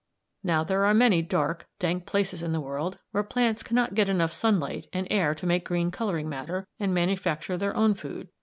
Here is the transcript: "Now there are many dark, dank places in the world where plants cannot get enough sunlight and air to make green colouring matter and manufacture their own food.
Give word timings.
"Now 0.41 0.63
there 0.63 0.83
are 0.85 0.95
many 0.95 1.21
dark, 1.21 1.67
dank 1.77 2.07
places 2.07 2.41
in 2.41 2.53
the 2.53 2.59
world 2.59 2.97
where 3.11 3.21
plants 3.21 3.61
cannot 3.61 3.93
get 3.93 4.09
enough 4.09 4.33
sunlight 4.33 4.87
and 4.91 5.05
air 5.11 5.35
to 5.35 5.45
make 5.45 5.63
green 5.63 5.91
colouring 5.91 6.27
matter 6.27 6.67
and 6.79 6.91
manufacture 6.91 7.55
their 7.55 7.75
own 7.75 7.93
food. 7.93 8.29